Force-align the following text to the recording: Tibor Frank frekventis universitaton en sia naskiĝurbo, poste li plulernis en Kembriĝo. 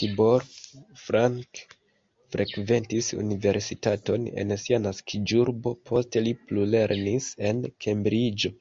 Tibor 0.00 0.42
Frank 1.04 1.60
frekventis 2.34 3.08
universitaton 3.22 4.28
en 4.42 4.54
sia 4.66 4.78
naskiĝurbo, 4.84 5.72
poste 5.90 6.22
li 6.28 6.36
plulernis 6.44 7.26
en 7.50 7.64
Kembriĝo. 7.86 8.52